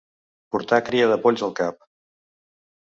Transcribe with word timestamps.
Portar 0.55 0.79
cria 0.87 1.11
de 1.13 1.21
polls 1.27 1.47
al 1.49 1.57
cap. 1.63 1.81